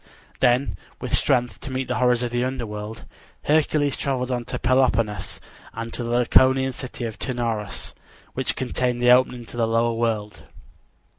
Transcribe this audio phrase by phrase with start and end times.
[0.39, 3.05] Then, with strength to meet the horrors of the underworld,
[3.43, 5.39] Hercules traveled on to Peloponnesus,
[5.73, 7.93] and to the Laconian city of Taenarus,
[8.33, 10.41] which contained the opening to the lower world.